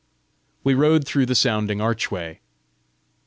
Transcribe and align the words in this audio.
We 0.63 0.73
rode 0.73 1.05
through 1.05 1.27
the 1.27 1.35
sounding 1.35 1.79
archway. 1.79 2.39